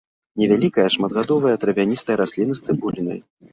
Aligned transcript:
Невялікая 0.43 0.85
шматгадовая 0.95 1.53
травяністая 1.65 2.19
расліна 2.25 2.53
з 2.63 2.69
цыбулінай. 2.69 3.25